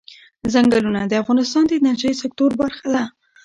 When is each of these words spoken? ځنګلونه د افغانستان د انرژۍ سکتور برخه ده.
ځنګلونه 0.53 1.01
د 1.05 1.13
افغانستان 1.21 1.63
د 1.67 1.71
انرژۍ 1.79 2.13
سکتور 2.21 2.51
برخه 2.61 2.85
ده. 2.93 3.03